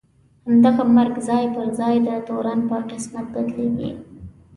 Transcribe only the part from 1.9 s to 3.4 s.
د تورن په قسمت